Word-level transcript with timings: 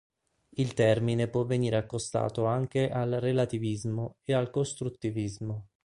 Il 0.55 0.73
termine 0.73 1.27
può 1.27 1.45
venire 1.45 1.75
accostato 1.77 2.45
anche 2.45 2.89
al 2.89 3.11
relativismo, 3.19 4.15
e 4.23 4.33
al 4.33 4.49
costruttivismo. 4.49 5.67